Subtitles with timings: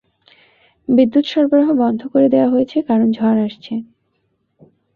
[0.87, 3.73] বিদ্যুৎ সরবরাহ বন্ধ করে দেয়া হয়েছে কারণ ঝড় আসছে।